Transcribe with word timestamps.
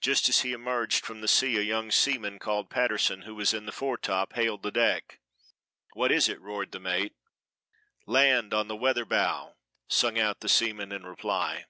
Just 0.00 0.28
as 0.28 0.42
he 0.42 0.52
emerged 0.52 1.04
from 1.04 1.20
the 1.20 1.26
sea 1.26 1.56
a 1.56 1.62
young 1.62 1.90
seaman 1.90 2.38
called 2.38 2.70
Patterson, 2.70 3.22
who 3.22 3.34
was 3.34 3.52
in 3.52 3.66
the 3.66 3.72
foretop, 3.72 4.34
hailed 4.34 4.62
the 4.62 4.70
deck. 4.70 5.18
"What 5.94 6.12
is 6.12 6.28
it?" 6.28 6.40
roared 6.40 6.70
the 6.70 6.78
mate. 6.78 7.16
"Land 8.06 8.54
on 8.54 8.68
the 8.68 8.76
weather 8.76 9.04
bow," 9.04 9.56
sung 9.88 10.16
out 10.16 10.42
the 10.42 10.48
seaman 10.48 10.92
in 10.92 11.02
reply. 11.04 11.64